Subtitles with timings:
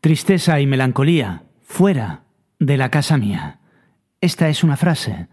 [0.00, 2.22] Tristeza y melancolía, fuera
[2.60, 3.58] de la casa mía.
[4.20, 5.26] Esta es una frase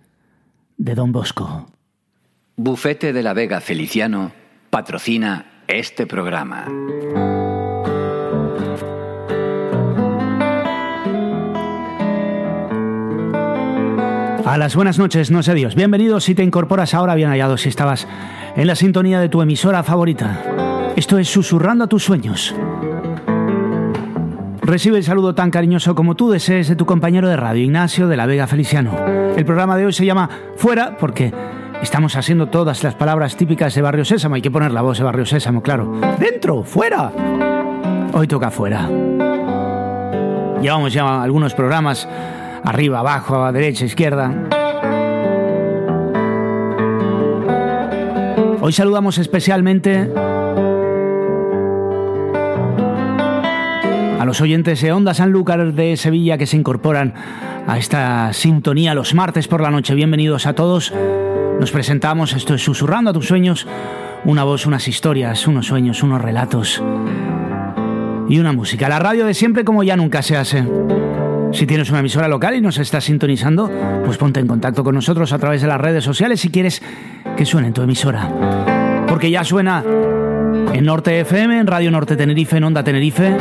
[0.77, 1.67] de Don Bosco.
[2.55, 4.31] Bufete de la Vega Feliciano
[4.71, 6.65] patrocina este programa.
[14.45, 15.75] A las buenas noches, no sé Dios.
[15.75, 18.07] Bienvenidos si te incorporas ahora, bien hallado si estabas
[18.55, 20.93] en la sintonía de tu emisora favorita.
[20.95, 22.55] Esto es Susurrando a tus sueños.
[24.65, 28.17] Recibe el saludo tan cariñoso como tú desees de tu compañero de radio, Ignacio de
[28.17, 28.97] la Vega Feliciano.
[29.37, 31.31] El programa de hoy se llama Fuera porque
[31.83, 34.33] estamos haciendo todas las palabras típicas de Barrio Sésamo.
[34.33, 36.01] Hay que poner la voz de Barrio Sésamo, claro.
[36.19, 36.63] ¡Dentro!
[36.63, 37.11] ¡Fuera!
[38.11, 38.89] Hoy toca fuera.
[40.59, 42.09] Llevamos ya algunos programas
[42.63, 44.33] arriba, abajo, a derecha, izquierda.
[48.61, 50.11] Hoy saludamos especialmente
[54.25, 57.13] a los oyentes de Onda Sanlúcar de Sevilla que se incorporan
[57.67, 59.93] a esta sintonía los martes por la noche.
[59.93, 60.91] Bienvenidos a todos.
[61.59, 63.67] Nos presentamos, esto es Susurrando a tus sueños,
[64.23, 66.81] una voz, unas historias, unos sueños, unos relatos
[68.27, 68.89] y una música.
[68.89, 70.65] La radio de siempre como ya nunca se hace.
[71.51, 73.69] Si tienes una emisora local y nos estás sintonizando,
[74.03, 76.81] pues ponte en contacto con nosotros a través de las redes sociales si quieres
[77.37, 79.05] que suene en tu emisora.
[79.07, 79.83] Porque ya suena
[80.73, 83.37] en Norte FM, en Radio Norte Tenerife, en Onda Tenerife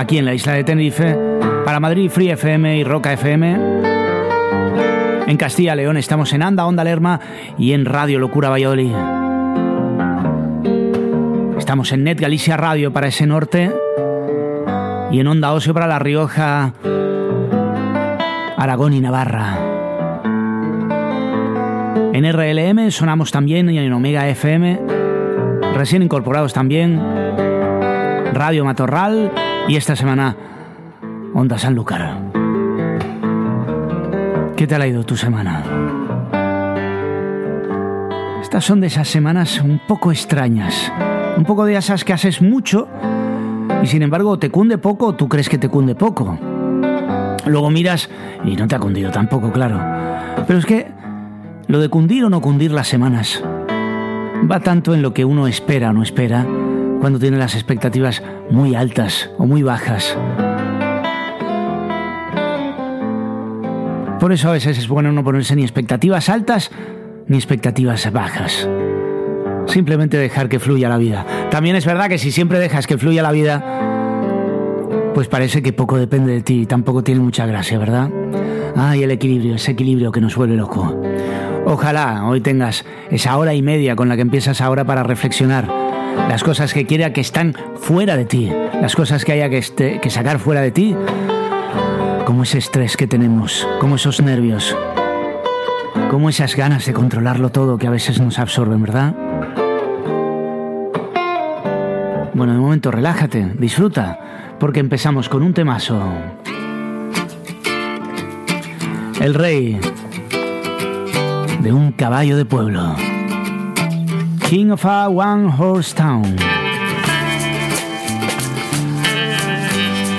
[0.00, 1.14] aquí en la isla de Tenerife,
[1.66, 3.58] para Madrid Free FM y Roca FM.
[5.26, 7.20] En Castilla León estamos en Anda, Onda Lerma
[7.58, 8.94] y en Radio Locura Valladolid.
[11.58, 13.70] Estamos en Net Galicia Radio para ese norte
[15.12, 16.72] y en Onda Ocio para La Rioja,
[18.56, 19.58] Aragón y Navarra.
[22.14, 24.80] En RLM sonamos también y en Omega FM,
[25.74, 26.98] recién incorporados también,
[28.32, 29.30] Radio Matorral
[29.70, 30.34] y esta semana,
[31.32, 32.18] Onda Sanlúcar.
[34.56, 35.62] ¿Qué tal ha ido tu semana?
[38.42, 40.90] Estas son de esas semanas un poco extrañas.
[41.36, 42.88] Un poco de esas que haces mucho
[43.80, 46.36] y sin embargo te cunde poco o tú crees que te cunde poco.
[47.46, 48.10] Luego miras
[48.44, 49.80] y no te ha cundido tampoco, claro.
[50.48, 50.90] Pero es que
[51.68, 53.40] lo de cundir o no cundir las semanas
[54.50, 56.44] va tanto en lo que uno espera o no espera
[57.00, 60.16] cuando tiene las expectativas muy altas o muy bajas.
[64.20, 66.70] Por eso a veces es bueno no ponerse ni expectativas altas
[67.26, 68.68] ni expectativas bajas.
[69.66, 71.24] Simplemente dejar que fluya la vida.
[71.50, 73.64] También es verdad que si siempre dejas que fluya la vida,
[75.14, 78.10] pues parece que poco depende de ti y tampoco tiene mucha gracia, ¿verdad?
[78.76, 81.00] Ay, el equilibrio, ese equilibrio que nos vuelve loco.
[81.64, 85.79] Ojalá hoy tengas esa hora y media con la que empiezas ahora para reflexionar
[86.28, 90.00] las cosas que quiera que están fuera de ti, las cosas que haya que, este,
[90.00, 90.96] que sacar fuera de ti,
[92.24, 94.76] como ese estrés que tenemos, como esos nervios,
[96.10, 99.14] como esas ganas de controlarlo todo que a veces nos absorben, ¿verdad?
[102.32, 106.00] Bueno, de momento relájate, disfruta, porque empezamos con un temazo.
[109.20, 109.78] El rey
[111.60, 113.09] de un caballo de pueblo.
[114.50, 116.34] King of a One Horse Town.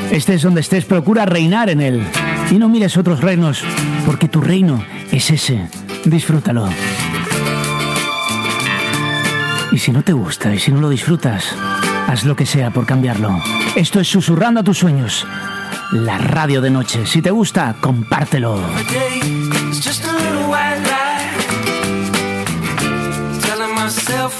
[0.10, 2.02] Este es donde estés, procura reinar en él.
[2.50, 3.62] Y no mires otros reinos,
[4.06, 5.68] porque tu reino es ese.
[6.06, 6.70] Disfrútalo.
[9.74, 11.54] Y si no te gusta y si no lo disfrutas,
[12.08, 13.38] haz lo que sea por cambiarlo.
[13.76, 15.28] Esto es Susurrando a tus sueños.
[15.92, 17.06] La radio de noche.
[17.06, 18.62] Si te gusta, compártelo.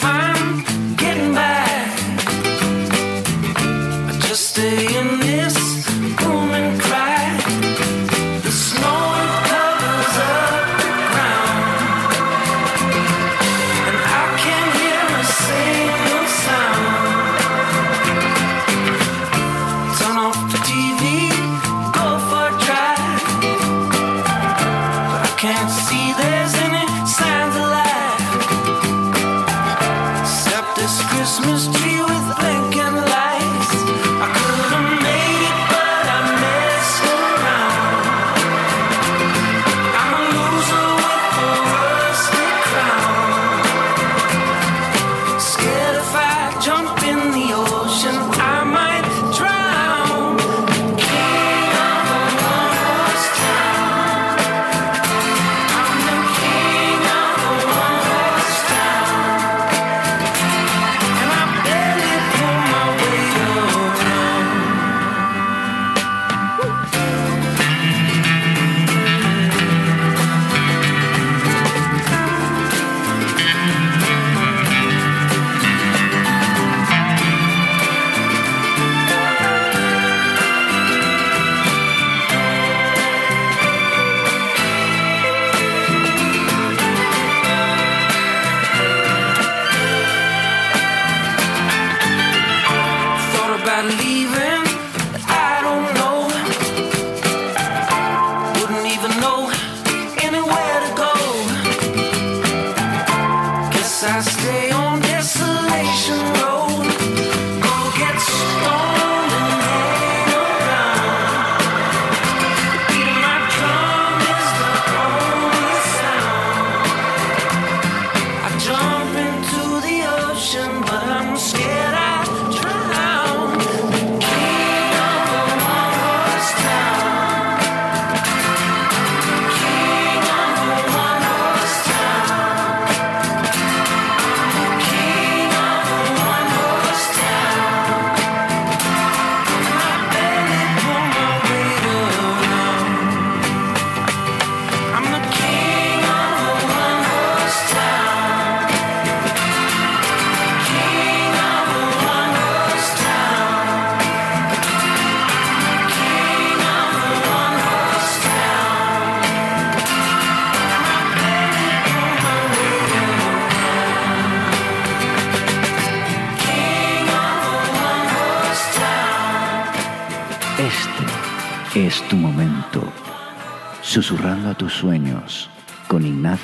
[0.04, 1.66] I'm getting by.
[4.10, 5.21] I just stay in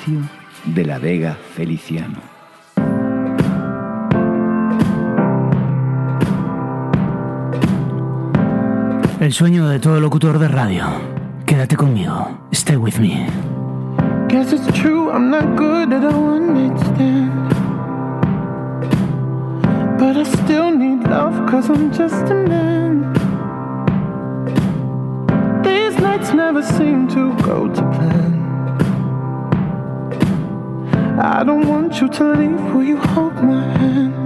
[0.06, 0.28] Ignacio
[0.64, 2.18] de la Vega Feliciano.
[9.20, 10.84] El sueño de todo locutor de radio.
[11.46, 12.38] Quédate conmigo.
[12.52, 13.26] Stay with me.
[14.28, 17.48] Guess it's true, I'm not good at a one night stand.
[19.98, 22.78] But I still need love, cause I'm just a man.
[26.00, 28.37] nights never seem to go to plan.
[31.38, 32.74] I don't want you to leave.
[32.74, 34.17] Will you hold my hand?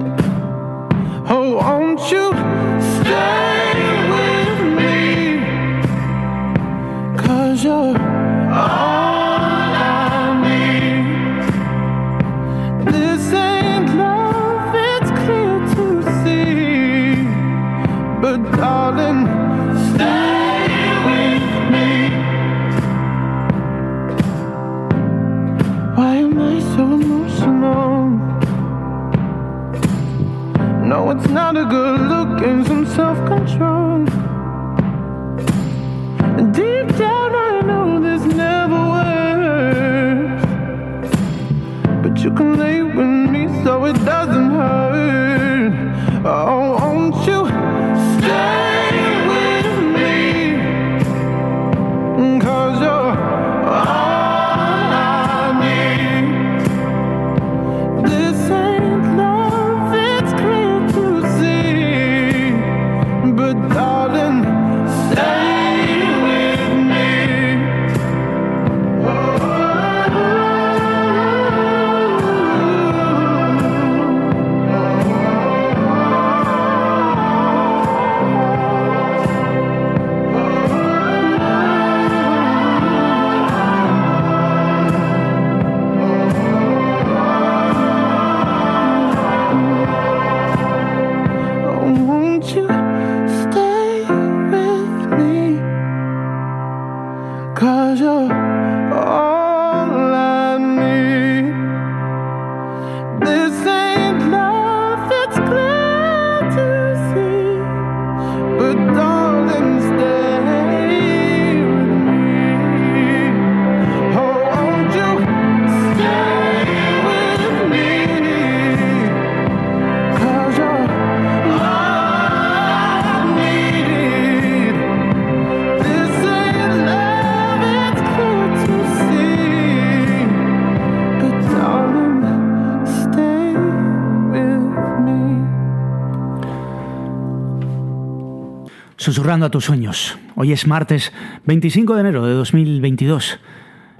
[139.42, 140.18] A tus sueños.
[140.36, 141.12] Hoy es martes
[141.46, 143.40] 25 de enero de 2022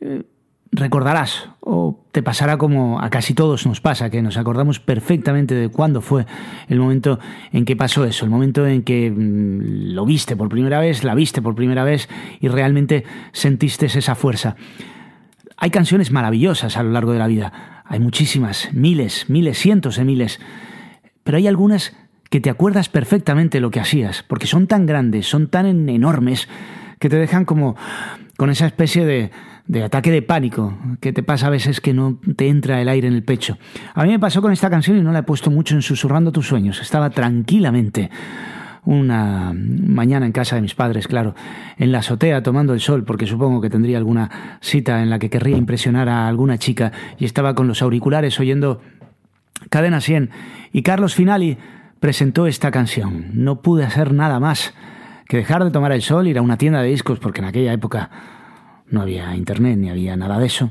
[0.00, 0.24] eh,
[0.72, 5.68] recordarás o te pasará como a casi todos nos pasa, que nos acordamos perfectamente de
[5.68, 6.26] cuándo fue
[6.68, 7.18] el momento
[7.52, 11.14] en que pasó eso, el momento en que mm, lo viste por primera vez, la
[11.14, 12.08] viste por primera vez
[12.40, 14.56] y realmente sentiste esa fuerza.
[15.56, 20.04] Hay canciones maravillosas a lo largo de la vida, hay muchísimas, miles, miles, cientos de
[20.04, 20.40] miles,
[21.24, 21.96] pero hay algunas
[22.30, 26.48] que te acuerdas perfectamente lo que hacías, porque son tan grandes, son tan enormes,
[26.98, 27.76] que te dejan como
[28.36, 29.30] con esa especie de,
[29.68, 33.06] de ataque de pánico, que te pasa a veces que no te entra el aire
[33.06, 33.58] en el pecho.
[33.94, 36.32] A mí me pasó con esta canción y no la he puesto mucho en Susurrando
[36.32, 36.80] tus sueños.
[36.80, 38.10] Estaba tranquilamente
[38.86, 41.34] una mañana en casa de mis padres, claro,
[41.76, 45.28] en la azotea tomando el sol, porque supongo que tendría alguna cita en la que
[45.28, 48.80] querría impresionar a alguna chica, y estaba con los auriculares oyendo
[49.68, 50.30] Cadena 100,
[50.72, 51.58] y Carlos Finali
[52.00, 53.26] presentó esta canción.
[53.34, 54.72] No pude hacer nada más
[55.28, 57.74] que dejar de tomar el sol, ir a una tienda de discos, porque en aquella
[57.74, 58.10] época
[58.90, 60.70] no había internet ni había nada de eso,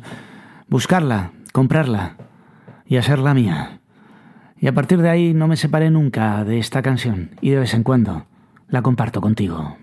[0.68, 2.18] buscarla, comprarla
[2.86, 3.80] y hacerla mía.
[4.60, 7.74] Y a partir de ahí no me separé nunca de esta canción y de vez
[7.74, 8.26] en cuando
[8.70, 9.78] la comparto contigo.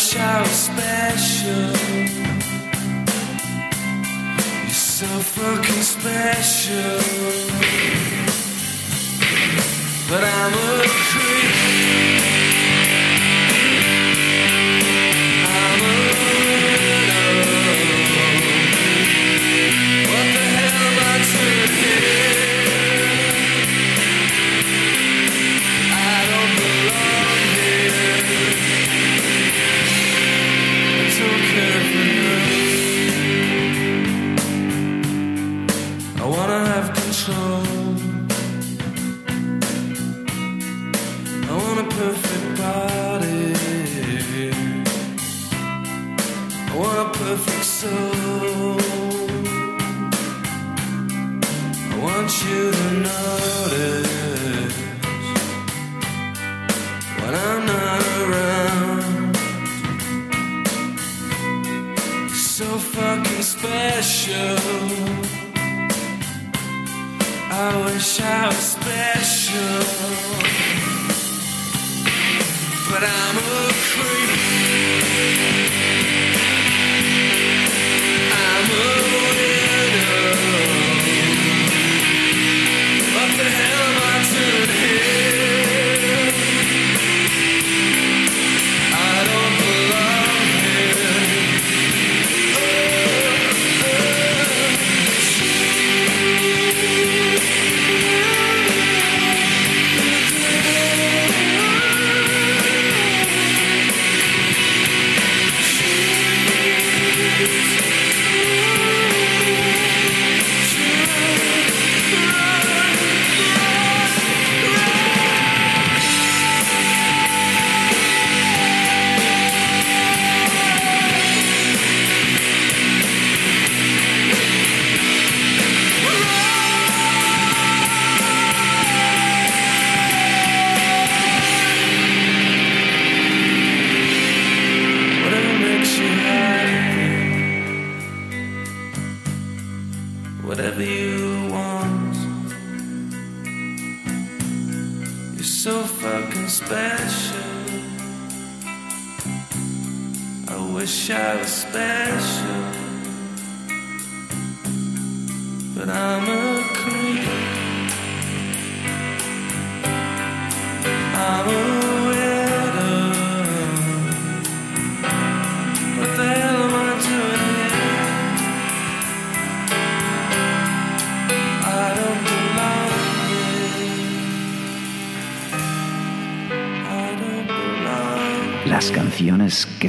[0.00, 1.76] Wish I was special.
[4.62, 7.00] You're so fucking special
[10.08, 12.29] but I'm a creep.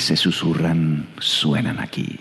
[0.01, 2.19] Se susurran suenan aquí,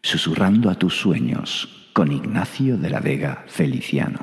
[0.00, 4.20] susurrando a tus sueños con Ignacio de la Vega Feliciano.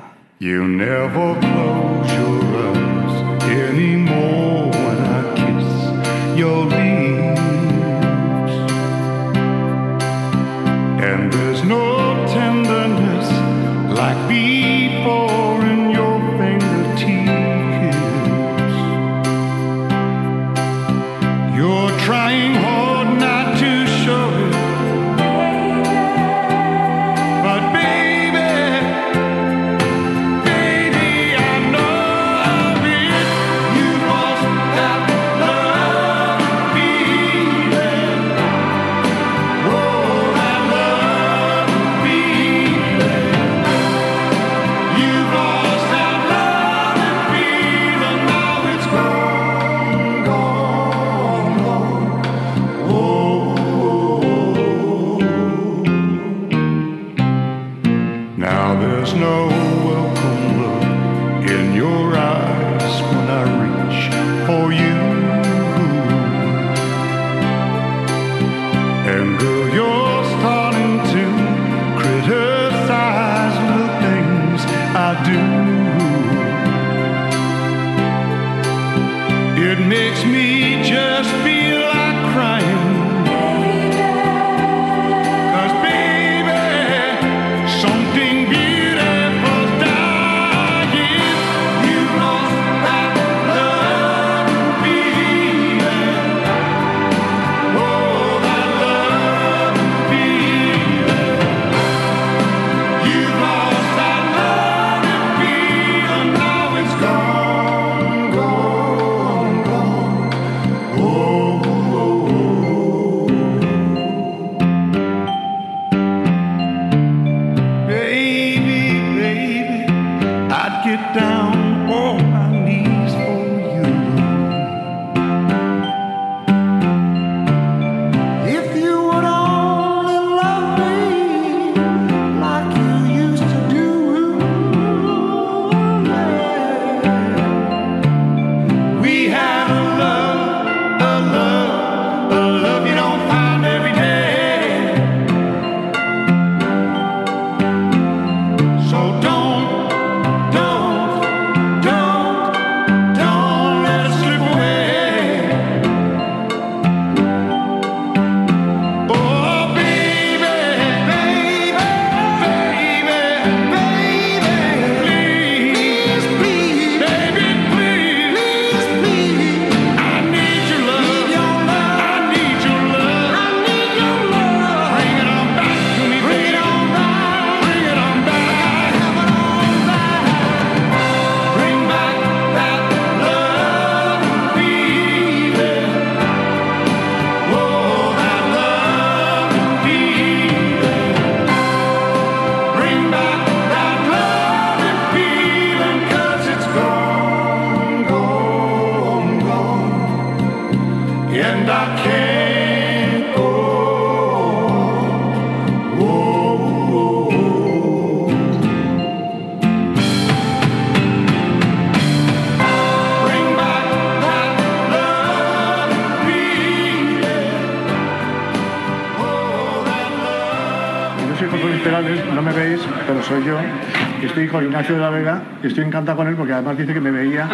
[224.64, 227.48] Ignacio de la Vega estoy encantado con él porque además dice que me veía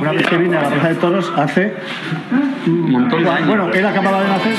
[0.00, 1.74] una vez que vine a la Plaza de Toros hace
[2.66, 3.48] un montón de años.
[3.48, 4.52] Bueno, él acababa de nacer.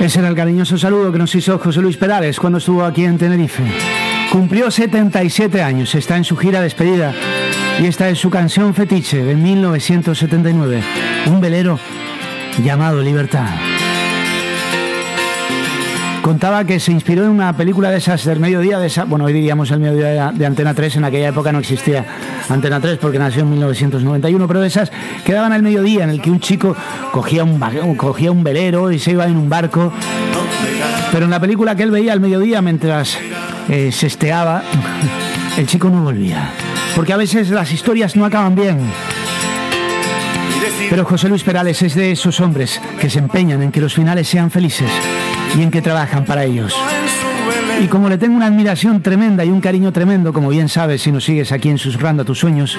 [0.00, 3.18] Ese era el cariñoso saludo que nos hizo José Luis Perales cuando estuvo aquí en
[3.18, 3.64] Tenerife.
[4.30, 7.12] Cumplió 77 años, está en su gira despedida
[7.80, 10.82] y esta es su canción fetiche de 1979,
[11.26, 11.78] un velero
[12.62, 13.67] llamado Libertad.
[16.28, 19.32] Contaba que se inspiró en una película de esas del mediodía, de esa, bueno, hoy
[19.32, 22.04] diríamos el mediodía de Antena 3, en aquella época no existía
[22.50, 24.92] Antena 3 porque nació en 1991, pero de esas
[25.24, 26.76] que daban al mediodía en el que un chico
[27.12, 27.58] cogía un,
[27.96, 29.90] cogía un velero y se iba en un barco.
[31.12, 33.16] Pero en la película que él veía al mediodía mientras
[33.70, 34.62] eh, se esteaba,
[35.56, 36.50] el chico no volvía.
[36.94, 38.80] Porque a veces las historias no acaban bien.
[40.90, 44.28] Pero José Luis Perales es de esos hombres que se empeñan en que los finales
[44.28, 44.90] sean felices
[45.56, 46.74] y en que trabajan para ellos.
[47.80, 51.12] Y como le tengo una admiración tremenda y un cariño tremendo, como bien sabes si
[51.12, 52.76] nos sigues aquí en Susurrando a tus sueños,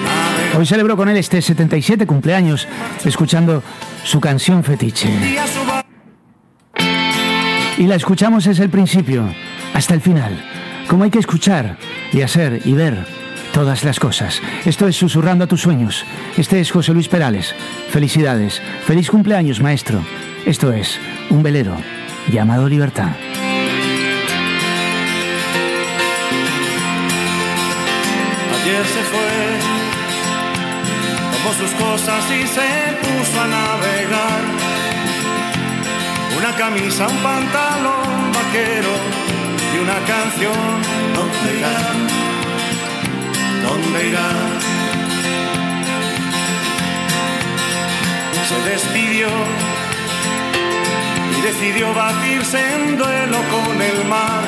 [0.56, 2.68] hoy celebro con él este 77 cumpleaños
[3.04, 3.62] escuchando
[4.04, 5.08] su canción fetiche.
[7.78, 9.24] Y la escuchamos desde el principio
[9.72, 10.44] hasta el final,
[10.86, 11.78] como hay que escuchar
[12.12, 13.06] y hacer y ver
[13.54, 14.42] todas las cosas.
[14.66, 16.04] Esto es Susurrando a tus sueños.
[16.36, 17.54] Este es José Luis Perales.
[17.88, 18.60] Felicidades.
[18.84, 20.04] Feliz cumpleaños, maestro.
[20.44, 20.98] Esto es
[21.30, 21.76] Un velero
[22.30, 23.10] llamado Libertad.
[28.54, 29.32] Ayer se fue,
[31.32, 34.42] tomó sus cosas y se puso a navegar.
[36.38, 38.92] Una camisa, un pantalón vaquero
[39.74, 40.82] y una canción.
[41.14, 41.76] ¿Dónde irá?
[43.66, 44.28] ¿Dónde irá?
[48.50, 49.28] Se despidió
[51.42, 54.42] decidió batirse en duelo con el mar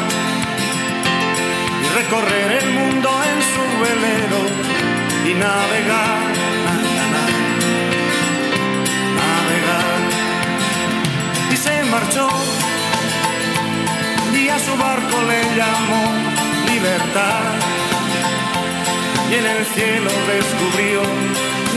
[1.83, 4.41] y recorrer el mundo en su velero
[5.27, 6.27] y navegar,
[9.21, 10.01] navegar.
[11.53, 12.29] Y se marchó.
[14.35, 16.05] Y a su barco le llamó
[16.67, 17.45] libertad.
[19.31, 21.03] Y en el cielo descubrió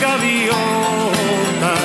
[0.01, 1.84] gaviotas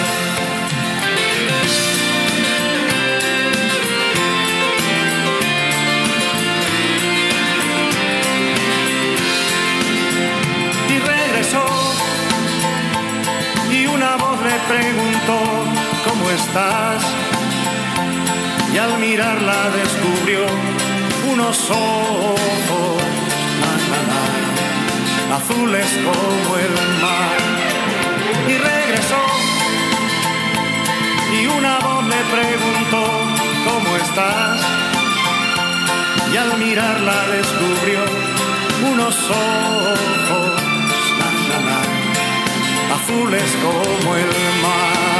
[14.71, 15.39] Preguntó,
[16.07, 17.03] ¿cómo estás?
[18.73, 20.45] Y al mirarla descubrió
[21.31, 23.01] unos ojos
[25.39, 27.37] azules como el mar.
[28.47, 29.23] Y regresó
[31.37, 33.03] y una voz le preguntó,
[33.67, 34.61] ¿cómo estás?
[36.33, 38.01] Y al mirarla descubrió
[38.91, 40.60] unos ojos
[43.11, 44.27] azules como el
[44.61, 45.10] mar.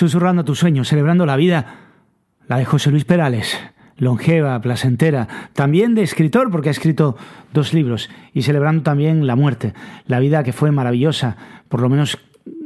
[0.00, 1.74] Susurrando tu sueño, celebrando la vida,
[2.48, 3.60] la de José Luis Perales,
[3.98, 7.18] longeva, placentera, también de escritor, porque ha escrito
[7.52, 9.74] dos libros, y celebrando también la muerte,
[10.06, 11.36] la vida que fue maravillosa,
[11.68, 12.16] por lo menos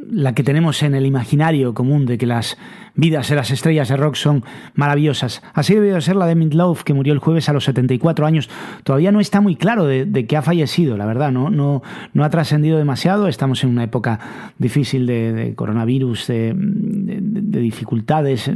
[0.08, 2.56] la que tenemos en el imaginario común de que las
[2.94, 5.42] vidas de las estrellas de rock son maravillosas.
[5.52, 8.48] Así debió ser la de Love, que murió el jueves a los 74 años.
[8.85, 11.83] Todavía no está muy claro de, que ha fallecido, la verdad, no,
[12.18, 13.28] ha trascendido demasiado.
[13.28, 14.20] Estamos en una época
[14.59, 18.50] difícil de, coronavirus, de, de dificultades,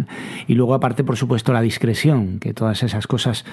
[0.47, 3.45] y luego aparte, por supuesto, la discreción, que todas esas cosas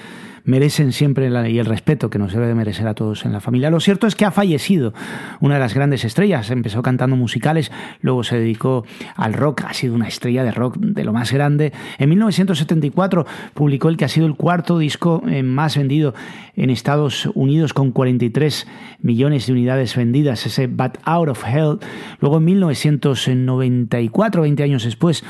[0.46, 3.68] merecen siempre y el respeto que nos debe de merecer a todos en la familia.
[3.68, 4.94] Lo cierto es que ha fallecido
[5.40, 6.50] una de las grandes estrellas.
[6.50, 7.70] Empezó cantando musicales,
[8.00, 8.84] luego se dedicó
[9.16, 11.72] al rock, ha sido una estrella de rock de lo más grande.
[11.98, 16.14] En 1974 publicó el que ha sido el cuarto disco eh, más vendido
[16.54, 18.66] en Estados Unidos con 43
[19.00, 21.78] millones de unidades vendidas, ese But Out of Hell.
[22.20, 25.24] Luego en 1994, 20 años después,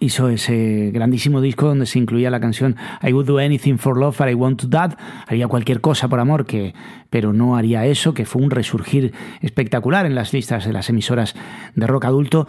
[0.00, 4.18] hizo ese grandísimo disco donde se incluía la canción I would do anything for love
[4.18, 6.74] but I want to dad haría cualquier cosa por amor que
[7.10, 11.34] pero no haría eso que fue un resurgir espectacular en las listas de las emisoras
[11.74, 12.46] de rock adulto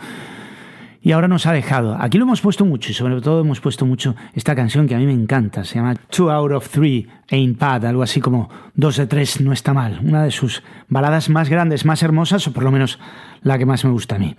[1.07, 1.95] y ahora nos ha dejado.
[1.97, 4.97] Aquí lo hemos puesto mucho y sobre todo hemos puesto mucho esta canción que a
[4.97, 5.63] mí me encanta.
[5.63, 9.53] Se llama Two Out of Three Ain't Bad, algo así como Dos de Tres no
[9.53, 10.01] está mal.
[10.03, 12.99] Una de sus baladas más grandes, más hermosas o por lo menos
[13.41, 14.35] la que más me gusta a mí.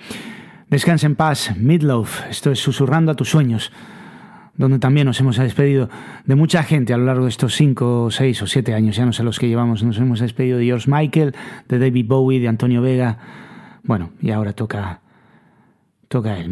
[0.69, 2.11] Descansa en paz, Midlove.
[2.29, 3.73] Esto es Susurrando a tus sueños,
[4.59, 5.89] donde también nos hemos despedido
[6.27, 9.15] de mucha gente a lo largo de estos cinco, seis o siete años, ya no
[9.15, 9.83] sé los que llevamos.
[9.85, 11.35] Nos hemos despedido de George Michael,
[11.67, 13.17] de David Bowie, de Antonio Vega.
[13.85, 15.01] Bueno, y ahora toca,
[16.09, 16.49] toca el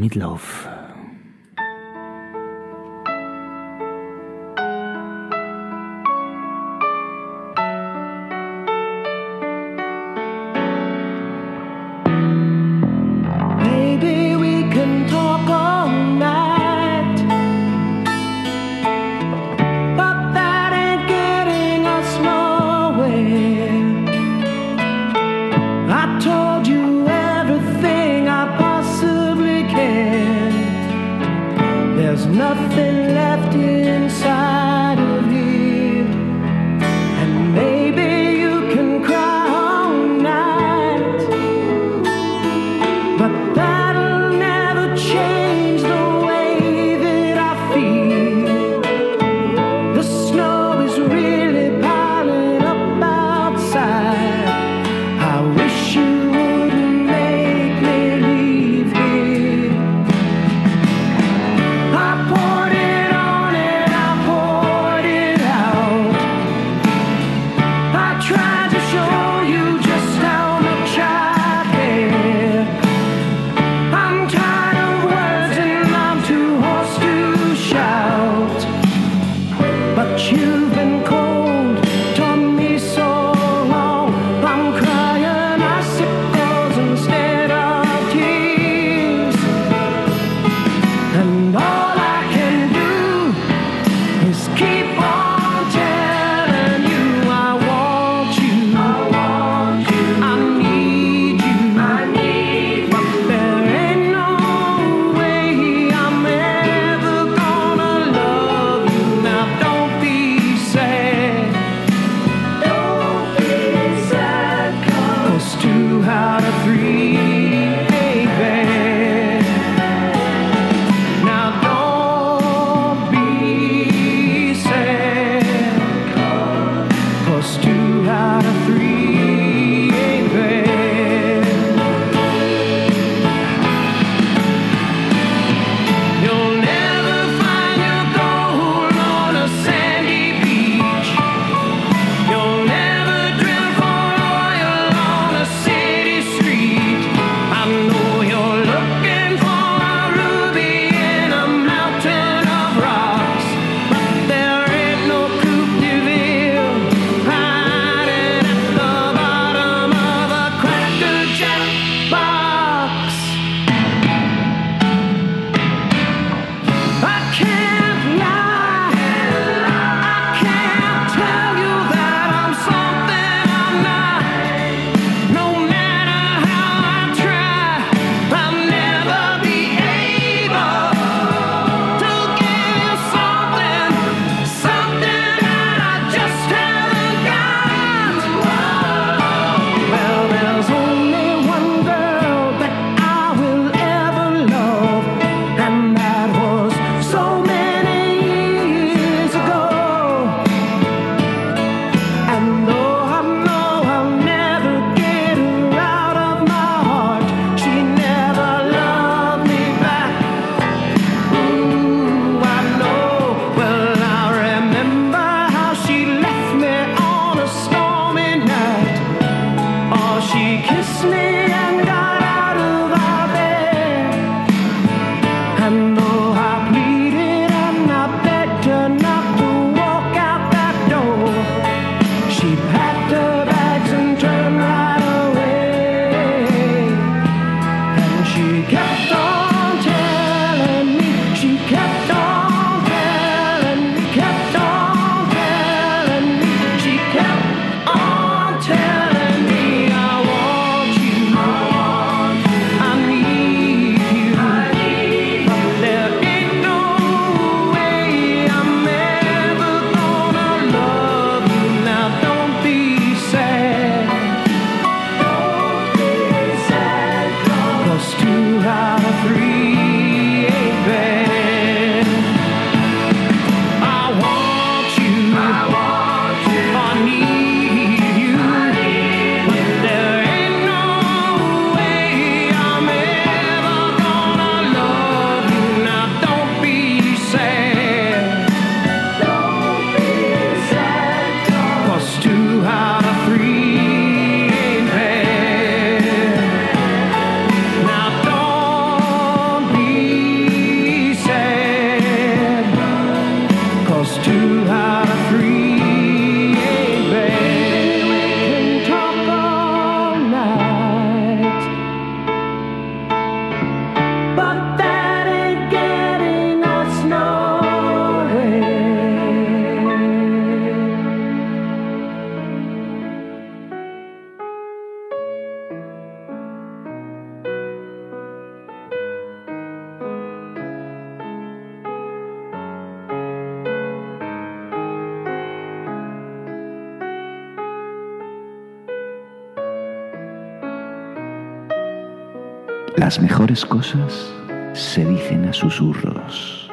[343.07, 344.35] Las mejores cosas
[344.73, 346.69] se dicen a susurros,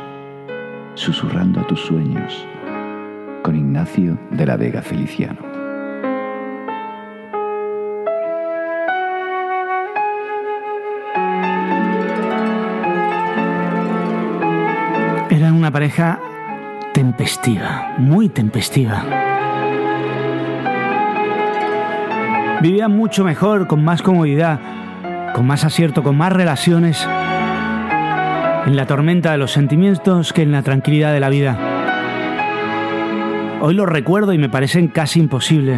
[0.96, 2.48] susurrando a tus sueños,
[3.44, 5.38] con Ignacio de la Vega Feliciano.
[15.30, 16.20] Era una pareja
[16.96, 19.06] tempestiva, muy tempestiva.
[22.60, 24.60] Vivían mucho mejor, con más comodidad,
[25.34, 27.08] con más acierto, con más relaciones,
[28.66, 31.58] en la tormenta de los sentimientos que en la tranquilidad de la vida.
[33.62, 35.78] Hoy lo recuerdo y me parecen casi imposible.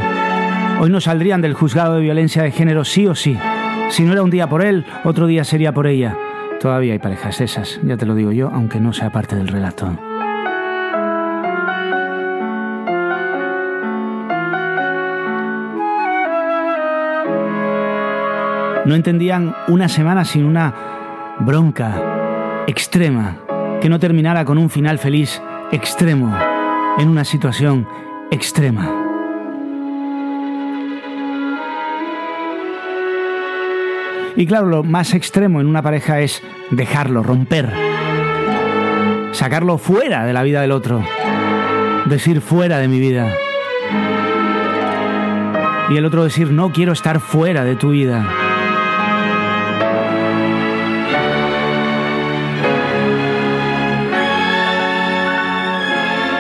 [0.80, 3.38] Hoy no saldrían del juzgado de violencia de género sí o sí.
[3.90, 6.18] Si no era un día por él, otro día sería por ella.
[6.60, 9.98] Todavía hay parejas esas, ya te lo digo yo, aunque no sea parte del relato.
[18.86, 20.74] No entendían una semana sin una
[21.40, 23.38] bronca extrema
[23.82, 26.38] que no terminara con un final feliz extremo
[27.00, 27.88] en una situación
[28.30, 28.92] extrema.
[34.36, 37.72] Y claro, lo más extremo en una pareja es dejarlo, romper,
[39.32, 41.04] sacarlo fuera de la vida del otro,
[42.06, 43.34] decir fuera de mi vida.
[45.90, 48.45] Y el otro decir, no quiero estar fuera de tu vida.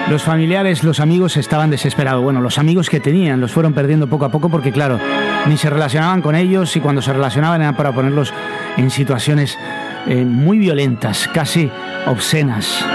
[0.10, 2.24] Los familiares, los amigos estaban desesperados.
[2.24, 5.00] Bueno, los amigos que tenían los fueron perdiendo poco a poco porque, claro,
[5.48, 8.32] ni se relacionaban con ellos y cuando se relacionaban era para ponerlos
[8.78, 9.58] en situaciones
[10.06, 11.72] eh, muy violentas, casi
[12.06, 12.86] obscenas.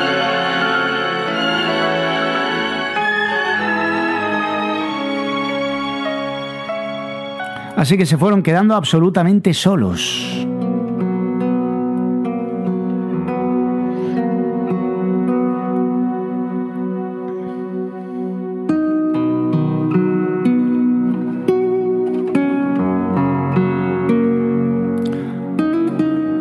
[7.77, 10.40] Así que se fueron quedando absolutamente solos.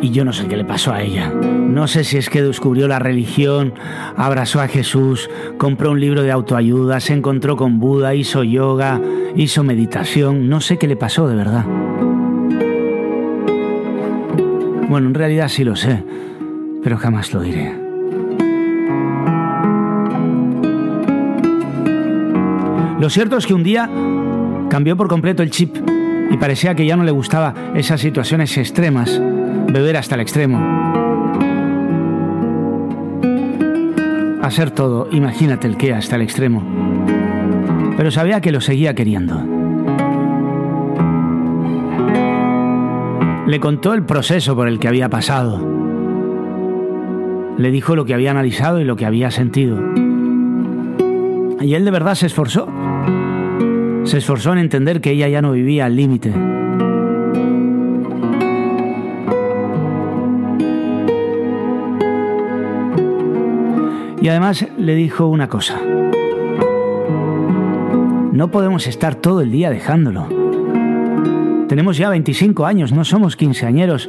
[0.02, 1.30] Y yo no sé qué le pasó a ella.
[1.30, 3.74] No sé si es que descubrió la religión,
[4.16, 9.02] abrazó a Jesús, compró un libro de autoayuda, se encontró con Buda, hizo yoga,
[9.36, 10.50] hizo meditación.
[10.50, 11.66] No sé qué le pasó de verdad.
[14.90, 16.04] Bueno, en realidad sí lo sé,
[16.82, 17.90] pero jamás lo diré.
[23.00, 23.90] Lo cierto es que un día
[24.70, 25.76] cambió por completo el chip
[26.32, 29.22] y parecía que ya no le gustaba esas situaciones extremas
[29.72, 30.60] beber hasta el extremo.
[34.42, 36.64] Hacer todo, imagínate el que hasta el extremo.
[37.98, 39.44] Pero sabía que lo seguía queriendo.
[43.46, 45.60] Le contó el proceso por el que había pasado.
[47.58, 49.78] Le dijo lo que había analizado y lo que había sentido.
[51.62, 52.68] Y él de verdad se esforzó.
[54.04, 56.34] Se esforzó en entender que ella ya no vivía al límite
[64.30, 65.82] Y además le dijo una cosa.
[68.32, 70.28] No podemos estar todo el día dejándolo.
[71.68, 74.08] Tenemos ya 25 años, no somos quinceañeros.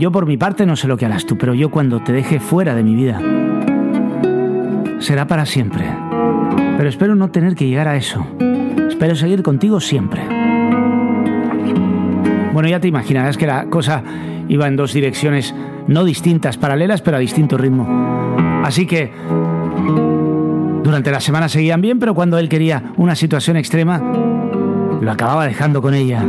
[0.00, 2.40] Yo por mi parte no sé lo que harás tú, pero yo cuando te deje
[2.40, 3.20] fuera de mi vida,
[4.98, 5.84] será para siempre.
[6.76, 8.26] Pero espero no tener que llegar a eso.
[8.88, 10.33] Espero seguir contigo siempre.
[12.54, 14.04] Bueno, ya te imaginarás que la cosa
[14.46, 15.52] iba en dos direcciones
[15.88, 17.84] no distintas, paralelas, pero a distinto ritmo.
[18.62, 19.10] Así que
[20.84, 25.82] durante la semana seguían bien, pero cuando él quería una situación extrema, lo acababa dejando
[25.82, 26.22] con ella.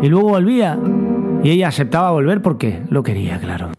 [0.00, 0.78] Y luego volvía
[1.44, 3.72] y ella aceptaba volver porque lo quería, claro.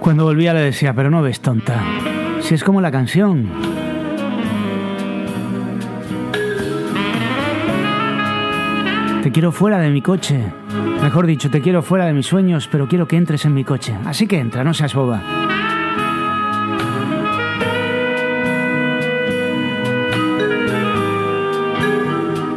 [0.00, 1.82] Cuando volvía le decía, pero no ves tonta.
[2.48, 3.46] Si es como la canción.
[9.22, 10.46] Te quiero fuera de mi coche.
[11.02, 13.94] Mejor dicho, te quiero fuera de mis sueños, pero quiero que entres en mi coche.
[14.06, 15.20] Así que entra, no seas boba.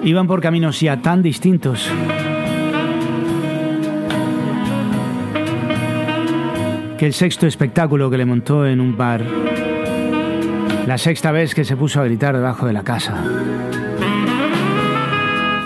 [0.04, 1.92] Iban por caminos ya tan distintos
[6.98, 9.51] que el sexto espectáculo que le montó en un bar
[10.88, 13.16] la sexta vez que se puso a gritar debajo de la casa.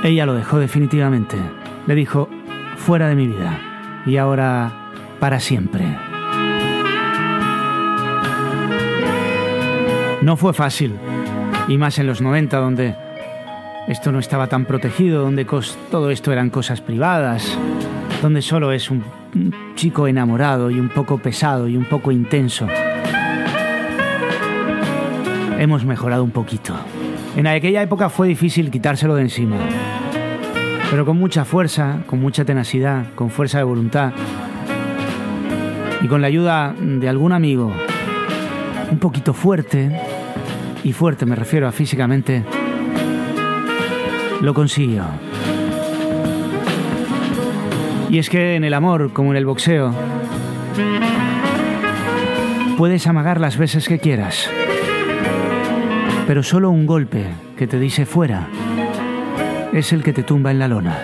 [0.04, 1.38] Ella lo dejó definitivamente.
[1.88, 2.30] Le dijo,
[2.78, 3.58] fuera de mi vida.
[4.06, 4.72] Y ahora,
[5.20, 5.84] para siempre.
[10.22, 10.96] No fue fácil.
[11.68, 12.96] Y más en los 90, donde
[13.88, 15.46] esto no estaba tan protegido, donde
[15.90, 17.58] todo esto eran cosas privadas,
[18.22, 19.04] donde solo es un
[19.76, 22.68] chico enamorado y un poco pesado y un poco intenso.
[25.58, 26.76] Hemos mejorado un poquito.
[27.36, 29.58] En aquella época fue difícil quitárselo de encima,
[30.90, 34.14] pero con mucha fuerza, con mucha tenacidad, con fuerza de voluntad
[36.02, 37.72] y con la ayuda de algún amigo
[38.92, 39.92] un poquito fuerte,
[40.84, 42.44] y fuerte me refiero a físicamente,
[44.42, 45.04] lo consiguió.
[48.10, 49.94] Y es que en el amor, como en el boxeo,
[52.78, 54.50] puedes amagar las veces que quieras,
[56.28, 57.26] pero solo un golpe
[57.58, 58.48] que te dice fuera
[59.74, 60.98] es el que te tumba en la lona.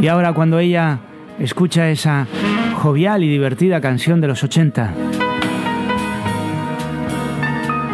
[0.00, 1.00] Y ahora cuando ella
[1.38, 2.26] escucha esa
[2.76, 4.94] jovial y divertida canción de los 80,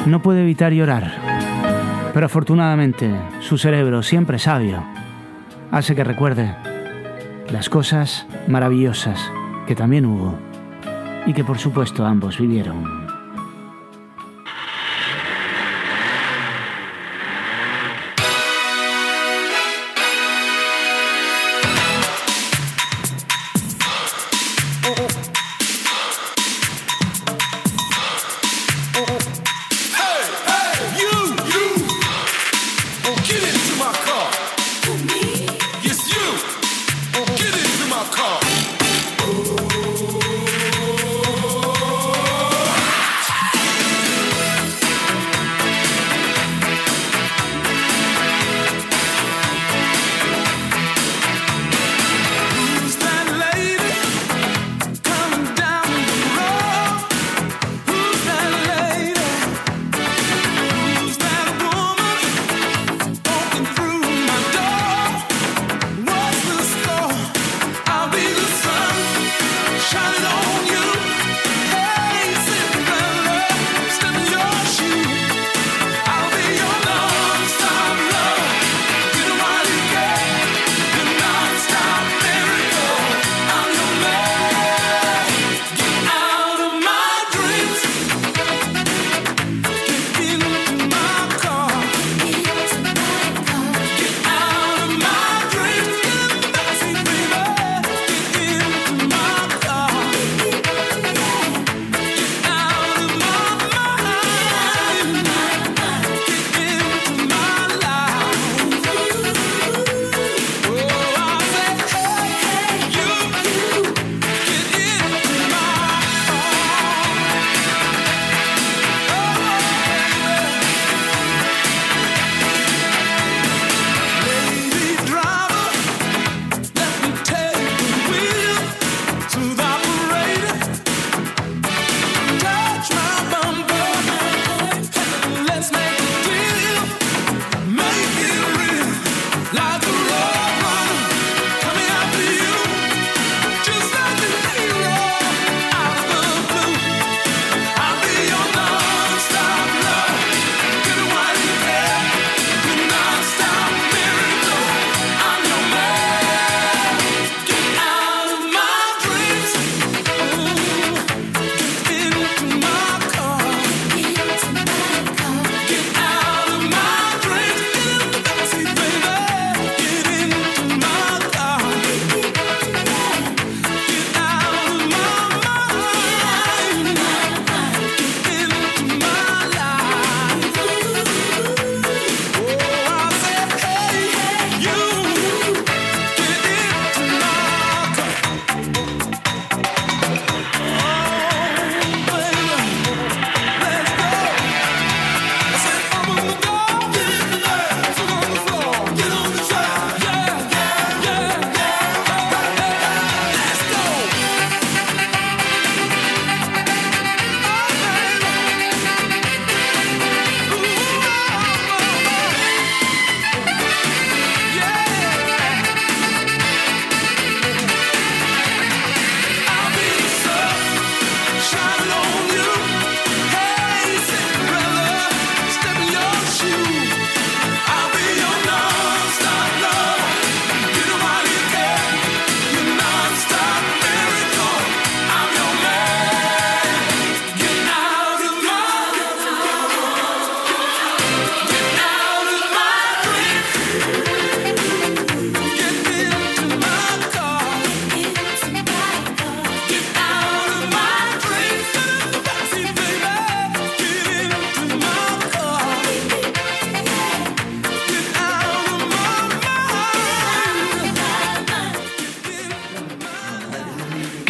[0.06, 1.12] no puede evitar llorar.
[2.12, 3.10] Pero afortunadamente,
[3.40, 4.84] su cerebro, siempre sabio,
[5.70, 6.54] hace que recuerde
[7.50, 9.32] las cosas maravillosas
[9.66, 10.38] que también hubo
[11.26, 13.03] y que por supuesto ambos vivieron.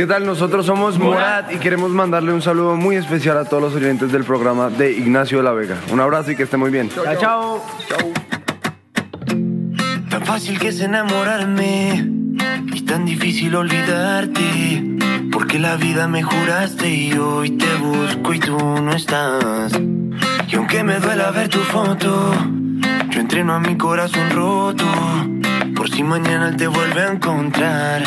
[0.05, 0.27] ¿Qué tal?
[0.27, 4.23] Nosotros somos Morat y queremos mandarle un saludo muy especial a todos los oyentes del
[4.23, 5.79] programa de Ignacio de la Vega.
[5.91, 6.91] Un abrazo y que esté muy bien.
[6.91, 7.65] Chao, chao.
[10.11, 12.07] Tan fácil que es enamorarme
[12.75, 14.85] y tan difícil olvidarte.
[15.33, 19.73] Porque la vida me juraste y hoy te busco y tú no estás.
[20.49, 22.31] Y aunque me duela ver tu foto,
[23.09, 24.85] yo entreno a mi corazón roto.
[25.75, 28.03] Por si mañana él te vuelve a encontrar.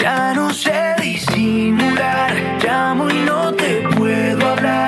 [0.00, 2.32] Ya no sé disimular,
[2.62, 4.87] llamo y no te puedo hablar.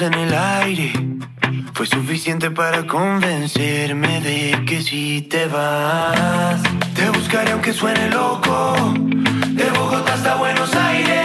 [0.00, 0.92] En el aire.
[1.72, 6.60] Fue suficiente para convencerme de que si te vas,
[6.94, 8.94] te buscaré aunque suene loco.
[9.50, 11.15] De Bogotá hasta Buenos Aires.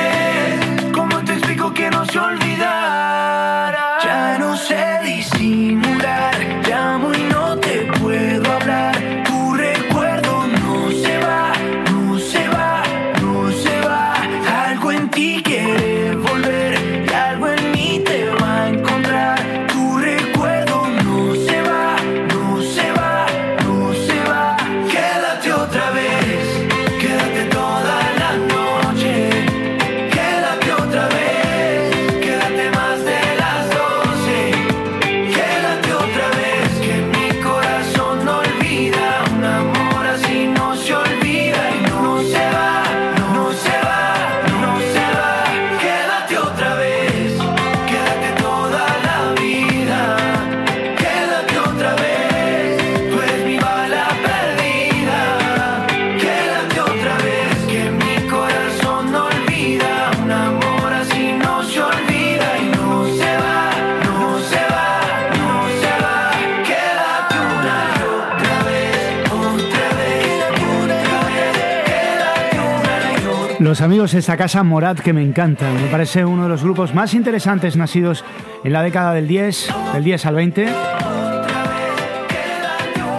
[73.71, 75.81] Los amigos de esta casa Morat que me encantan.
[75.81, 78.25] Me parece uno de los grupos más interesantes nacidos
[78.65, 80.67] en la década del 10, del 10 al 20.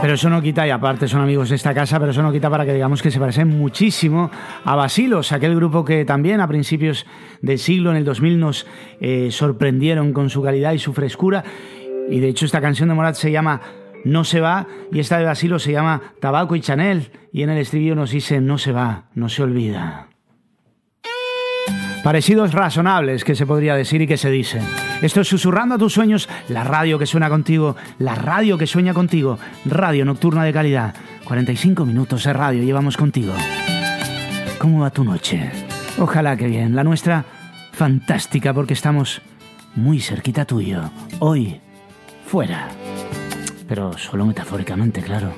[0.02, 2.50] Pero eso no quita, y aparte son amigos de esta casa, pero eso no quita
[2.50, 4.30] para que digamos que se parecen muchísimo
[4.62, 7.06] a Basilos, aquel grupo que también a principios
[7.40, 8.66] del siglo, en el 2000, nos
[9.00, 11.44] eh, sorprendieron con su calidad y su frescura.
[12.10, 13.62] Y de hecho esta canción de Morat se llama
[14.04, 17.10] No se va y esta de Basilos se llama Tabaco y Chanel.
[17.32, 20.11] Y en el estribillo nos dice No se va, no se olvida.
[22.02, 24.62] Parecidos razonables que se podría decir y que se dicen.
[25.02, 28.92] Esto es Susurrando a tus sueños, la radio que suena contigo, la radio que sueña
[28.92, 30.94] contigo, radio nocturna de calidad.
[31.24, 33.32] 45 minutos de radio llevamos contigo.
[34.58, 35.50] ¿Cómo va tu noche?
[35.98, 36.74] Ojalá que bien.
[36.74, 37.24] La nuestra,
[37.72, 39.22] fantástica porque estamos
[39.76, 40.90] muy cerquita tuyo.
[41.20, 41.60] Hoy,
[42.26, 42.68] fuera.
[43.68, 45.32] Pero solo metafóricamente, claro.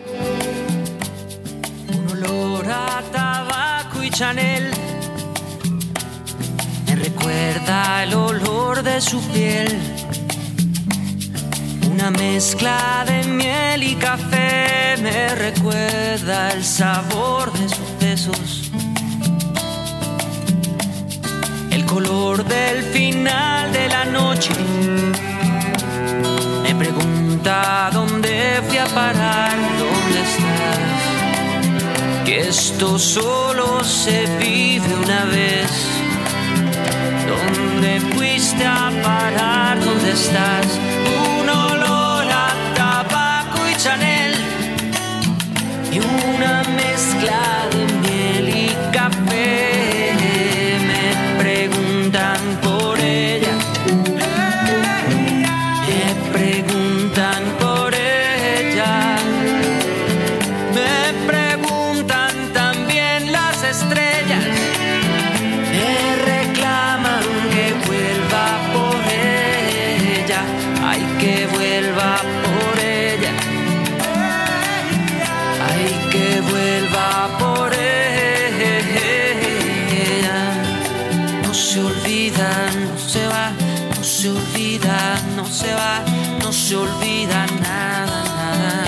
[1.92, 4.73] Un olor a tabaco y Chanel
[7.24, 9.80] recuerda el olor de su piel.
[11.90, 18.70] Una mezcla de miel y café me recuerda el sabor de sus besos.
[21.70, 24.52] El color del final de la noche
[26.62, 32.24] me pregunta dónde fui a parar, dónde estás.
[32.26, 35.93] Que esto solo se vive una vez.
[37.42, 39.80] ¿Dónde fuiste a parar?
[39.84, 40.66] ¿Dónde estás?
[41.40, 44.34] Un olor a tabaco y Chanel
[45.92, 47.83] y una mezcla de
[86.74, 88.84] se olvida nada, nada.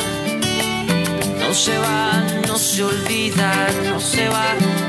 [1.38, 3.50] No se va, no se olvida,
[3.84, 4.46] no se va,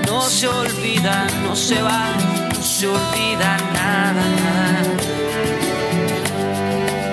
[0.07, 2.01] no se olvida, no se va,
[2.55, 4.93] no se olvida nada, nada.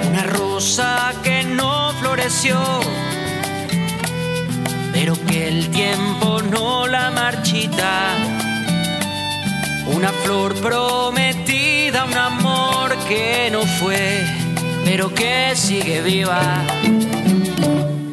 [0.09, 2.59] Una rosa que no floreció,
[4.95, 7.93] pero que el tiempo no la marchita
[9.87, 14.44] una flor prometida, un amor que no fue,
[14.85, 16.63] pero que sigue viva.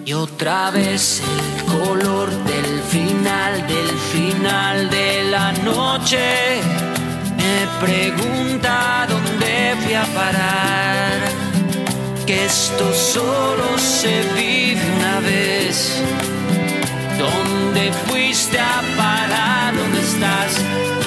[0.06, 6.62] Y otra vez el color del final, del final de la noche.
[7.38, 11.12] Me pregunta dónde fui a parar.
[12.26, 16.02] Que esto solo se vive una vez.
[17.18, 19.76] ¿Dónde fuiste a parar?
[19.76, 21.01] ¿Dónde estás?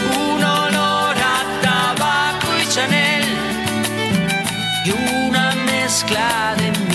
[6.05, 6.93] Mezcla de miel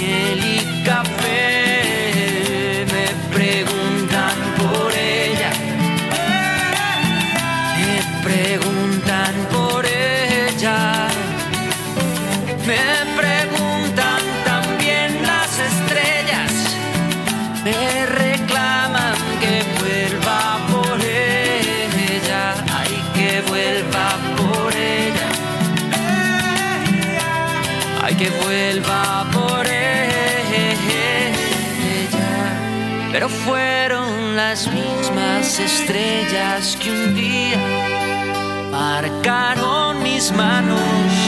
[35.73, 37.59] estrellas que un día
[38.71, 41.18] marcaron mis manos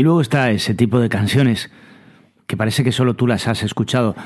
[0.00, 1.70] Y luego está ese tipo de canciones
[2.46, 4.16] que parece que solo tú las has escuchado,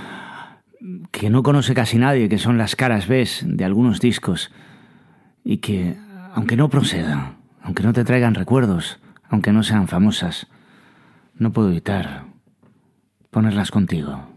[1.11, 4.53] que no conoce casi nadie, que son las caras B de algunos discos,
[5.43, 5.97] y que,
[6.33, 10.47] aunque no procedan, aunque no te traigan recuerdos, aunque no sean famosas,
[11.37, 12.27] no puedo evitar
[13.33, 14.29] ponerlas contigo.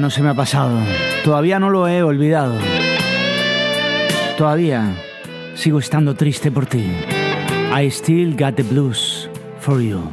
[0.00, 0.78] No se me ha pasado.
[1.24, 2.54] Todavía no lo he olvidado.
[4.36, 4.94] Todavía
[5.56, 6.84] sigo estando triste por ti.
[7.74, 9.28] I still got the blues
[9.58, 10.08] for you.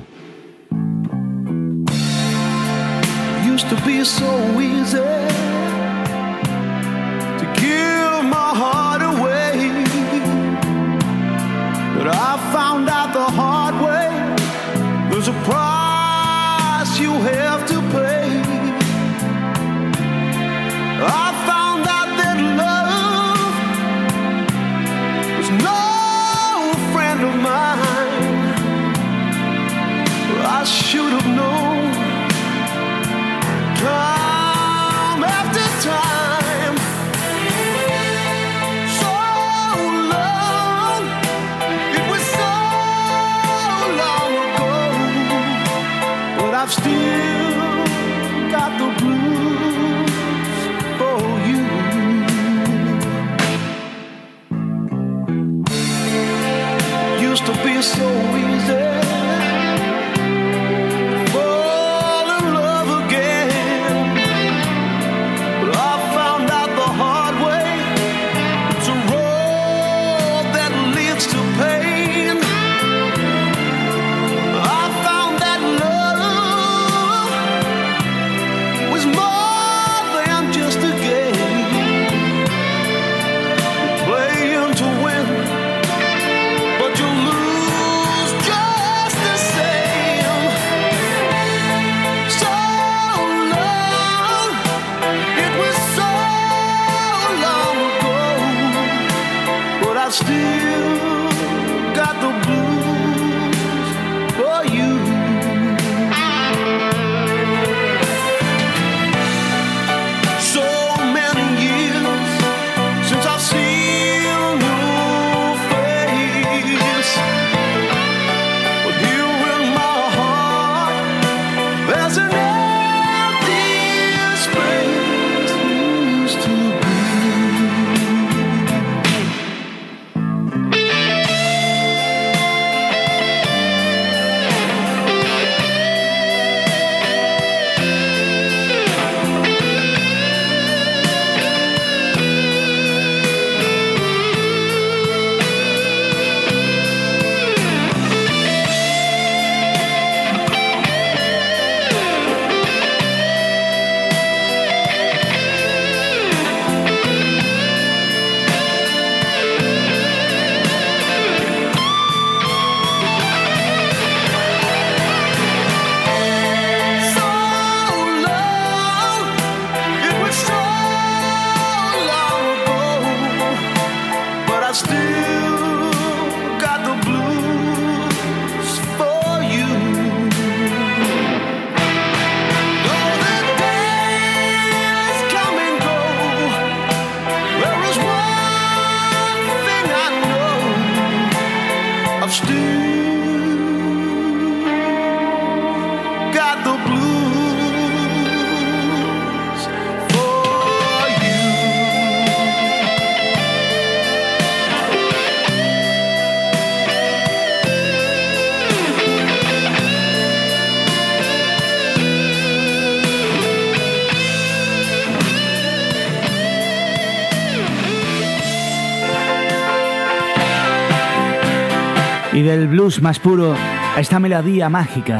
[222.57, 225.19] del blues más puro a esta melodía mágica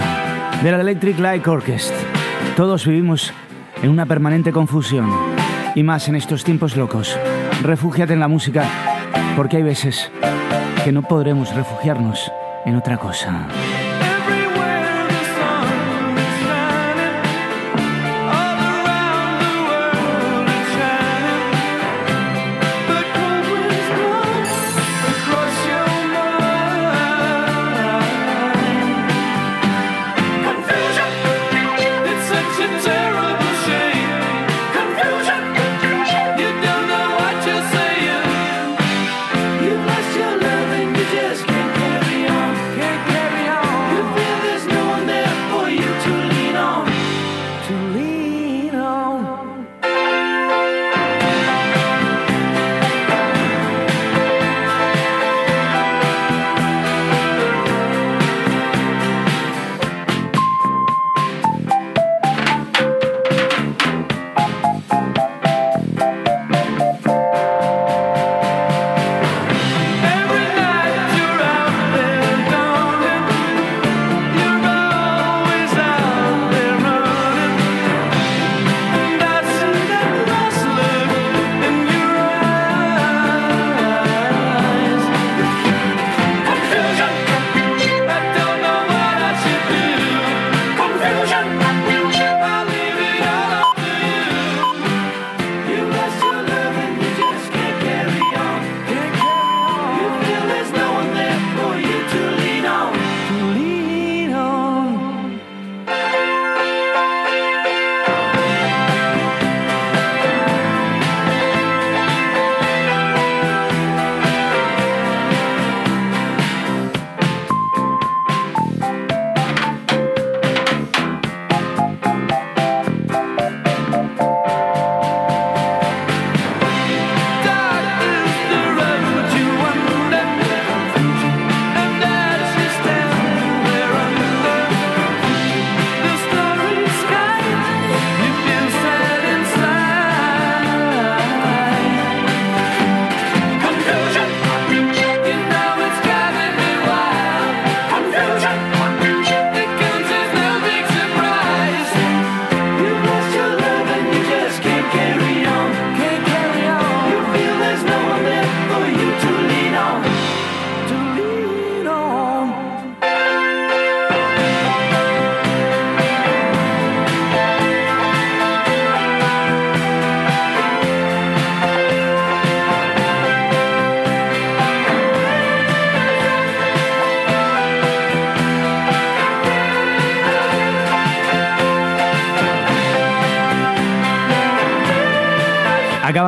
[0.63, 1.97] de la Electric Light Orchestra.
[2.55, 3.33] Todos vivimos
[3.81, 5.11] en una permanente confusión
[5.75, 7.17] y más en estos tiempos locos.
[7.61, 8.63] Refúgiate en la música
[9.35, 10.11] porque hay veces
[10.85, 12.31] que no podremos refugiarnos
[12.65, 13.47] en otra cosa.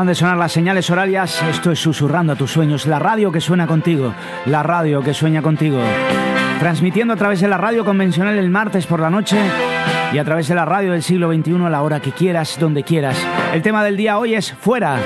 [0.05, 1.41] De sonar las señales horarias.
[1.49, 2.85] Esto es Susurrando a tus sueños.
[2.85, 4.13] La radio que suena contigo.
[4.45, 5.79] La radio que sueña contigo.
[6.59, 9.37] Transmitiendo a través de la radio convencional el martes por la noche
[10.13, 12.83] y a través de la radio del siglo XXI a la hora que quieras, donde
[12.83, 13.17] quieras.
[13.53, 14.99] El tema del día hoy es Fuera.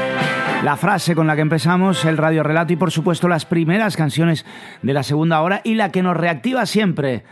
[0.62, 4.46] La frase con la que empezamos el radio relato y por supuesto las primeras canciones
[4.82, 7.24] de la segunda hora y la que nos reactiva siempre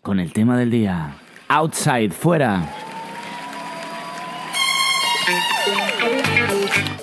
[0.00, 1.16] con el tema del día.
[1.48, 2.87] Outside, fuera.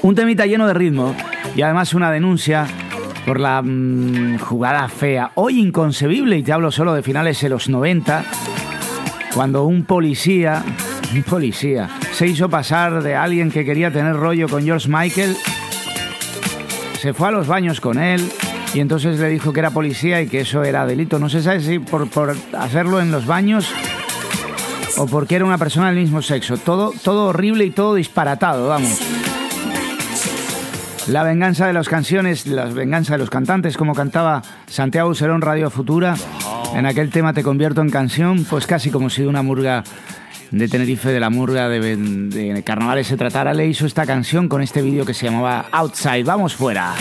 [0.01, 1.15] Un temita lleno de ritmo
[1.55, 2.67] y además una denuncia
[3.25, 7.69] por la mm, jugada fea, hoy inconcebible, y te hablo solo de finales de los
[7.69, 8.23] 90,
[9.33, 10.63] cuando un policía,
[11.13, 15.35] un policía, se hizo pasar de alguien que quería tener rollo con George Michael,
[16.99, 18.31] se fue a los baños con él
[18.73, 21.17] y entonces le dijo que era policía y que eso era delito.
[21.17, 23.71] No se sabe si por, por hacerlo en los baños
[24.97, 26.57] o porque era una persona del mismo sexo.
[26.57, 28.99] Todo, todo horrible y todo disparatado, vamos.
[31.07, 35.69] La venganza de las canciones, la venganza de los cantantes, como cantaba Santiago Serón Radio
[35.69, 36.15] Futura.
[36.73, 39.83] En aquel tema Te convierto en canción, pues casi como si de una murga
[40.49, 44.61] de Tenerife, de la murga de, de carnavales se tratara, le hizo esta canción con
[44.61, 46.23] este vídeo que se llamaba Outside.
[46.23, 46.95] Vamos fuera.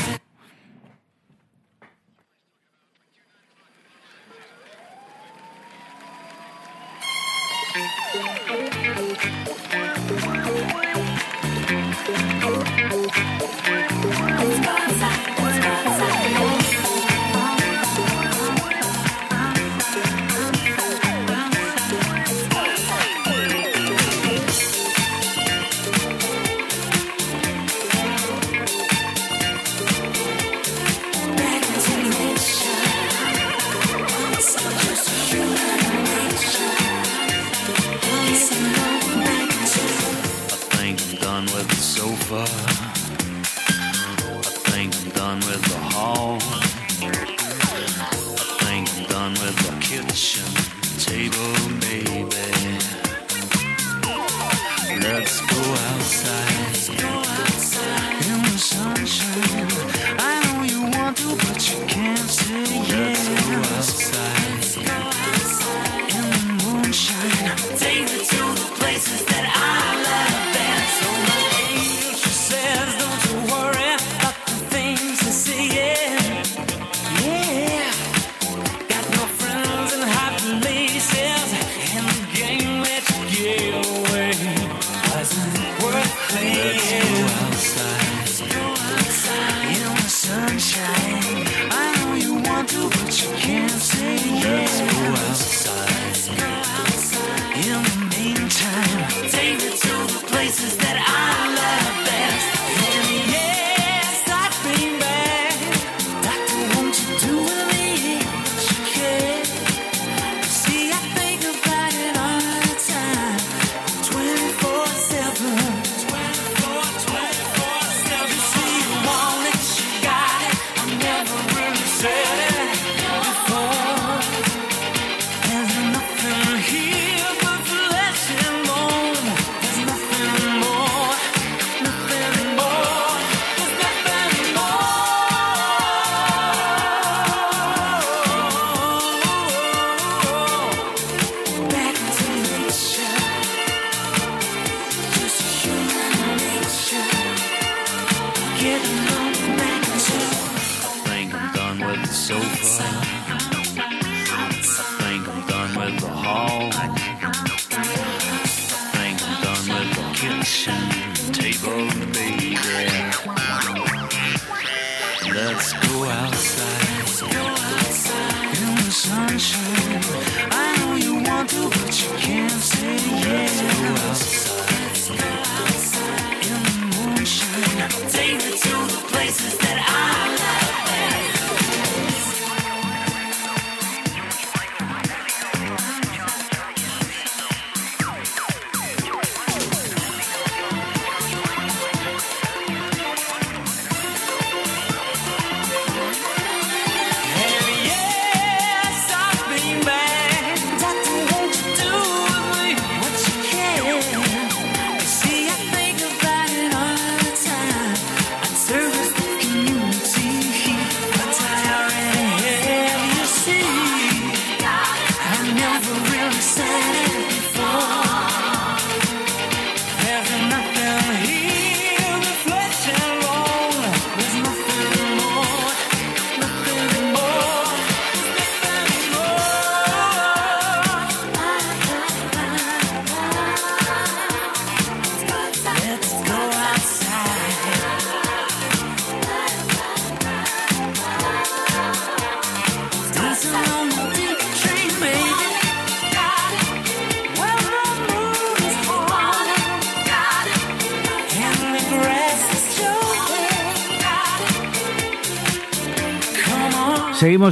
[42.35, 42.74] The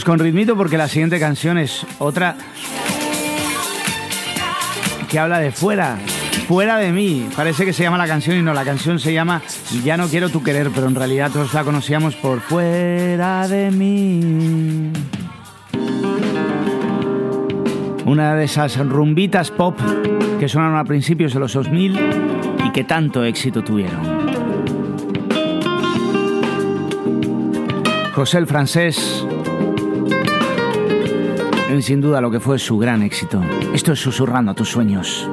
[0.01, 2.34] con ritmito porque la siguiente canción es otra
[5.11, 5.99] que habla de fuera,
[6.49, 7.28] fuera de mí.
[7.36, 9.43] Parece que se llama la canción y no, la canción se llama
[9.84, 14.93] Ya no quiero tu querer, pero en realidad todos la conocíamos por fuera de mí.
[18.07, 19.78] Una de esas rumbitas pop
[20.40, 22.01] que sonaron a principios de los 2000
[22.64, 24.22] y que tanto éxito tuvieron.
[28.14, 29.26] José el francés
[31.80, 33.40] sin duda lo que fue su gran éxito.
[33.72, 35.30] Esto es susurrando a tus sueños.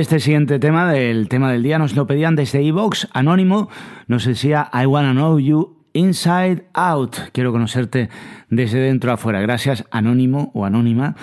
[0.00, 3.68] Este siguiente tema del tema del día nos lo pedían desde Evox, anónimo,
[4.06, 7.16] nos decía I wanna know you inside out.
[7.32, 8.08] Quiero conocerte
[8.48, 9.40] desde dentro afuera.
[9.40, 11.16] Gracias, anónimo o anónima.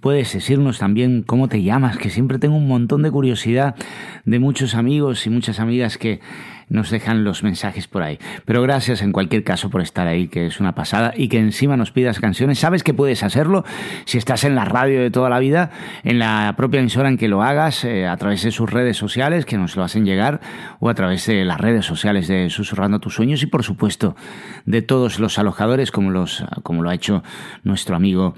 [0.00, 3.76] Puedes decirnos también cómo te llamas, que siempre tengo un montón de curiosidad
[4.24, 6.20] de muchos amigos y muchas amigas que
[6.68, 8.18] nos dejan los mensajes por ahí.
[8.44, 11.76] Pero gracias en cualquier caso por estar ahí, que es una pasada, y que encima
[11.76, 12.58] nos pidas canciones.
[12.58, 13.64] Sabes que puedes hacerlo
[14.04, 15.70] si estás en la radio de toda la vida,
[16.02, 19.46] en la propia emisora en que lo hagas, eh, a través de sus redes sociales,
[19.46, 20.40] que nos lo hacen llegar,
[20.80, 24.16] o a través de las redes sociales de Susurrando tus sueños, y por supuesto
[24.64, 27.22] de todos los alojadores, como, los, como lo ha hecho
[27.62, 28.34] nuestro amigo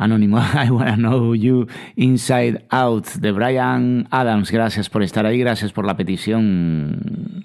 [0.00, 4.50] Anónimo, I Wanna Know You Inside Out de Brian Adams.
[4.50, 7.44] Gracias por estar ahí, gracias por la petición.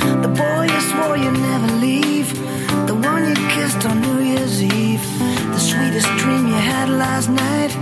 [0.00, 2.28] The boy you swore you'd never leave.
[2.86, 5.04] The one you kissed on New Year's Eve.
[5.54, 7.72] The sweetest dream you had last night.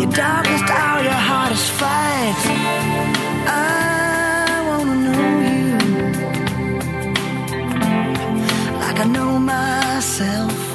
[0.00, 2.40] Your darkest hour, your hardest fight.
[3.46, 5.78] I wanna know you
[8.82, 10.73] like I know myself.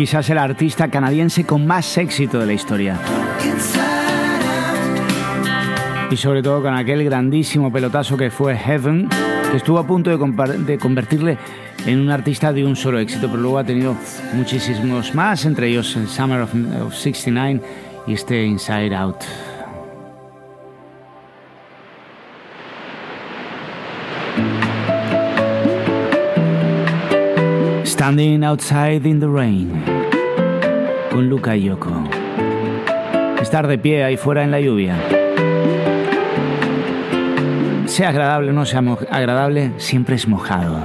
[0.00, 2.96] quizás el artista canadiense con más éxito de la historia.
[6.10, 9.10] Y sobre todo con aquel grandísimo pelotazo que fue Heaven,
[9.50, 11.36] que estuvo a punto de, convertirle
[11.84, 13.94] en un artista de un solo éxito, pero luego ha tenido
[14.32, 17.60] muchísimos más, entre ellos el Summer of, of 69
[18.06, 19.16] y este Inside Out.
[27.84, 29.89] Standing outside in the rain
[31.10, 31.90] con Luca y Yoko.
[33.40, 34.96] Estar de pie ahí fuera en la lluvia.
[37.86, 40.84] Sea agradable o no sea agradable, siempre es mojado.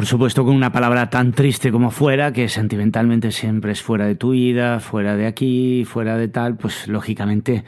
[0.00, 4.14] Por supuesto con una palabra tan triste como fuera, que sentimentalmente siempre es fuera de
[4.14, 7.64] tu vida, fuera de aquí, fuera de tal, pues lógicamente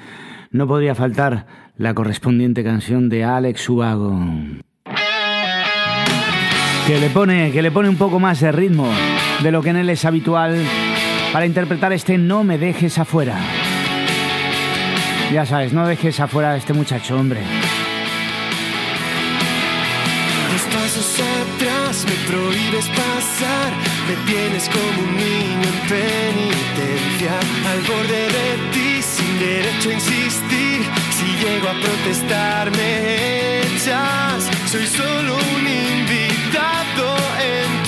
[0.50, 1.44] no podría faltar
[1.76, 4.18] la correspondiente canción de Alex Ubago.
[6.86, 8.88] Que le pone, que le pone un poco más de ritmo
[9.42, 10.56] de lo que en él es habitual
[11.34, 13.36] para interpretar este No me dejes afuera.
[15.34, 17.42] Ya sabes, no dejes afuera a este muchacho, hombre.
[20.92, 23.72] Pasos atrás me prohíbes pasar,
[24.08, 27.32] me tienes como un niño en penitencia,
[27.70, 30.82] al borde de ti sin derecho a insistir,
[31.16, 37.81] si llego a protestar me echas, soy solo un invitado en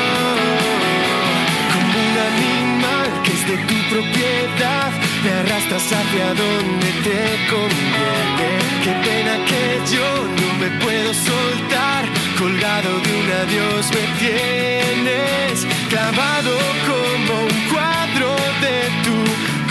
[1.73, 4.91] como un animal que es de tu propiedad,
[5.23, 8.51] me arrastras hacia donde te conviene.
[8.83, 9.63] Qué pena que
[9.95, 10.09] yo
[10.41, 12.03] no me puedo soltar,
[12.37, 15.57] colgado de un adiós me tienes,
[15.93, 16.57] clavado
[16.89, 18.31] como un cuadro
[18.65, 19.17] de tu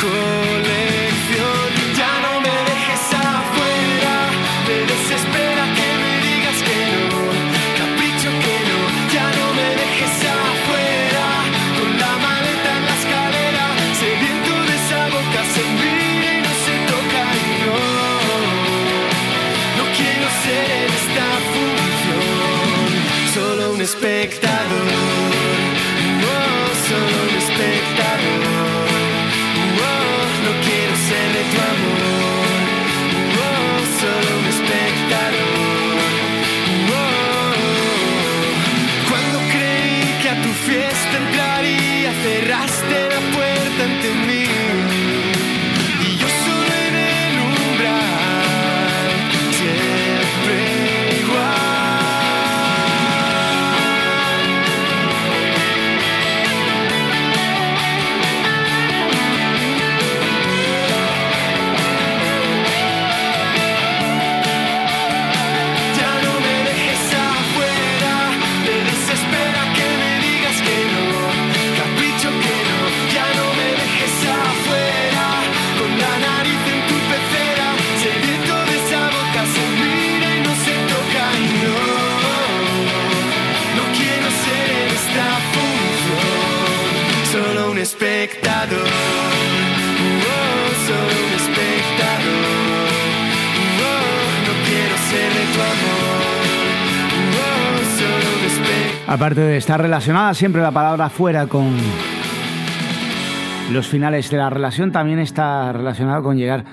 [0.05, 1.67] colección.
[1.97, 4.13] Ya no me dejes afuera,
[4.67, 6.79] me desespera que me digas que
[7.09, 7.21] no,
[7.79, 8.79] capricho que no,
[9.15, 11.25] ya no me dejes afuera,
[11.77, 13.65] con la maleta en la escalera,
[14.01, 17.81] sediento de esa boca se mira y no se toca y no,
[19.77, 22.89] no quiero ser en esta función,
[23.33, 24.60] solo un espectador,
[99.31, 101.77] Aparte de estar relacionada siempre la palabra fuera con
[103.71, 106.65] los finales de la relación, también está relacionado con llegar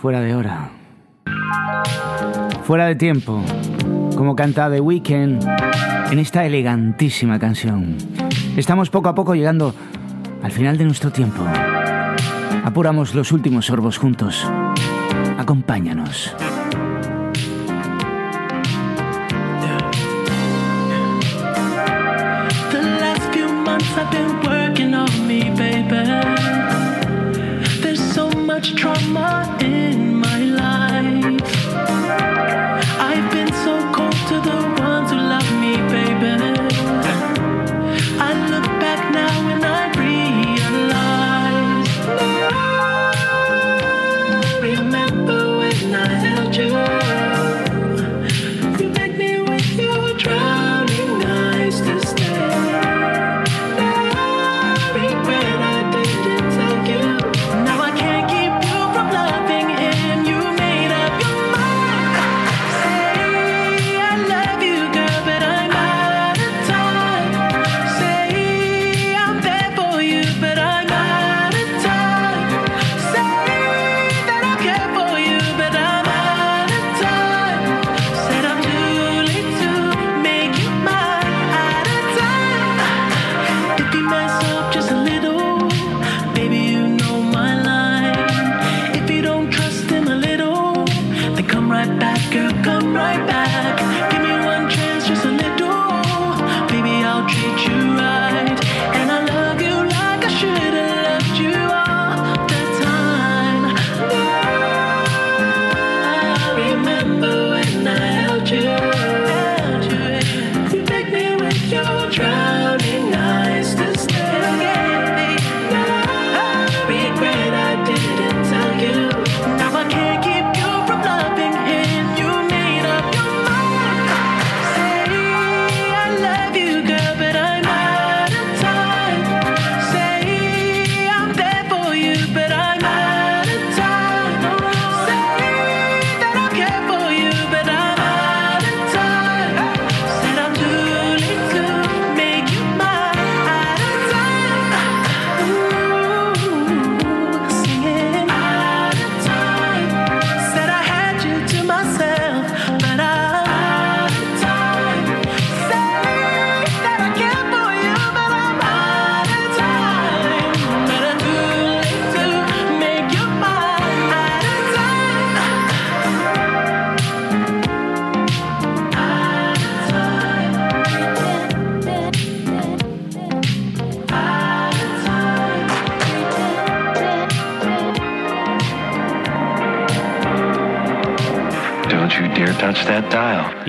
[0.00, 0.70] fuera de hora.
[2.62, 3.44] Fuera de tiempo,
[4.16, 5.46] como canta The Weeknd
[6.10, 7.98] en esta elegantísima canción.
[8.56, 9.74] Estamos poco a poco llegando
[10.42, 11.44] al final de nuestro tiempo.
[12.64, 14.42] Apuramos los últimos sorbos juntos.
[15.36, 16.34] Acompáñanos.
[23.96, 26.04] Have been working on me, baby.
[27.80, 30.05] There's so much trauma in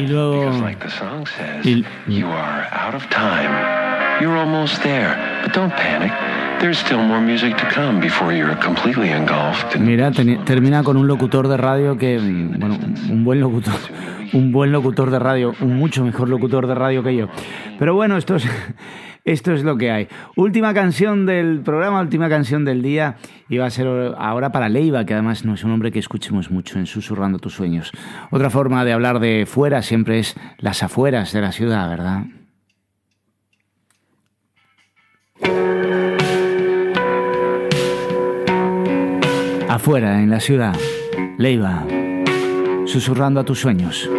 [0.07, 0.39] Y luego...
[0.39, 3.51] Because like the song says, Y- you are out of time.
[4.21, 6.11] You're almost there, but don't panic.
[6.59, 9.75] There's still more music to come before you're completely engulfed.
[9.75, 12.79] in Mira, termina con un locutor de radio que, bueno,
[13.11, 13.75] un buen locutor,
[14.33, 17.27] un buen locutor de radio, un mucho mejor locutor de radio que yo.
[17.77, 18.47] Pero bueno, esto es,
[19.27, 20.07] esto es lo que hay.
[20.37, 23.17] Última canción del programa, última canción del día,
[23.49, 23.85] y va a ser
[24.17, 27.53] ahora para Leiva, que además no es un hombre que escuchemos mucho en Susurrando tus
[27.53, 27.91] sueños.
[28.31, 32.23] Otra forma de hablar de fuera siempre es las afueras de la ciudad, ¿verdad?
[39.67, 40.75] Afuera, en la ciudad,
[41.37, 41.85] Leiva,
[42.85, 44.09] susurrando a tus sueños.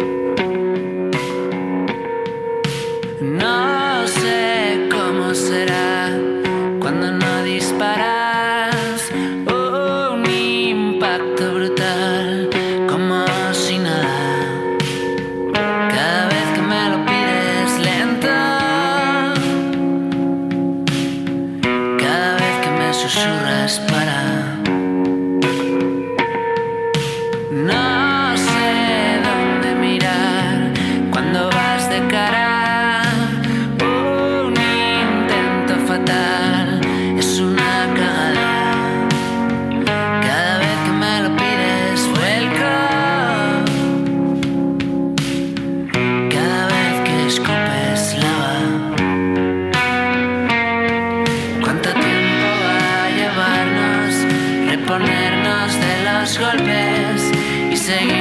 [57.89, 58.18] Y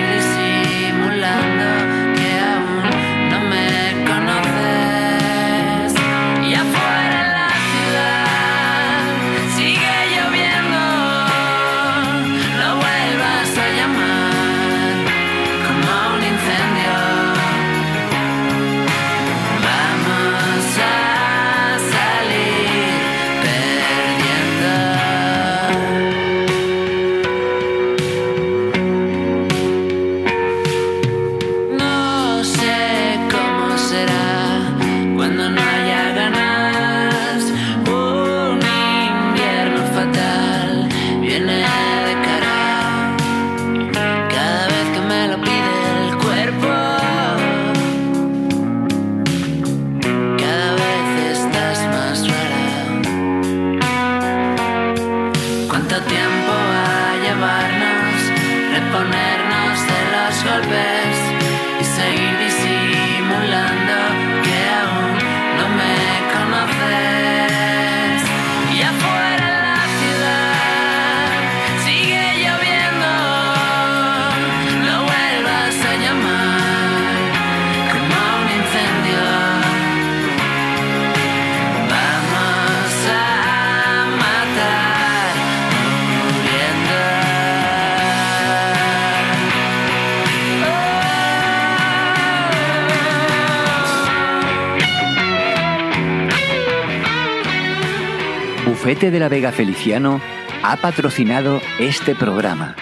[99.10, 100.20] De la Vega Feliciano
[100.62, 102.76] ha patrocinado este programa.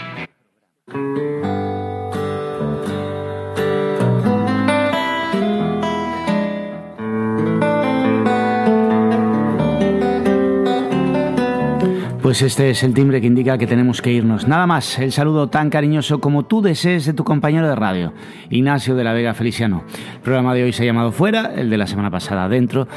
[12.26, 14.48] Pues este es el timbre que indica que tenemos que irnos.
[14.48, 18.12] Nada más, el saludo tan cariñoso como tú desees de tu compañero de radio,
[18.50, 19.84] Ignacio de la Vega Feliciano.
[20.16, 22.88] El programa de hoy se ha llamado Fuera, el de la semana pasada Dentro,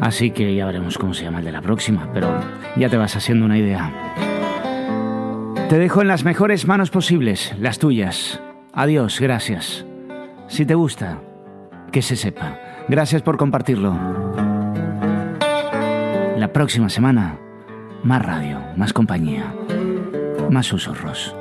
[0.00, 2.40] así que ya veremos cómo se llama el de la próxima, pero
[2.78, 3.92] ya te vas haciendo una idea.
[5.68, 8.40] Te dejo en las mejores manos posibles, las tuyas.
[8.72, 9.84] Adiós, gracias.
[10.46, 11.18] Si te gusta,
[11.92, 12.58] que se sepa.
[12.88, 13.94] Gracias por compartirlo.
[16.36, 17.38] La próxima semana,
[18.02, 19.52] más radio, más compañía,
[20.50, 21.34] más susurros.